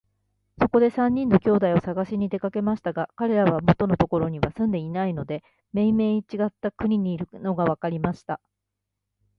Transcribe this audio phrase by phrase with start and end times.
[0.59, 5.43] そこで三人の兄弟をさがしに出かけましたが、かれらは元のところには住んでいないで、
[5.73, 8.41] めいめいちがった国にいるのがわかりました。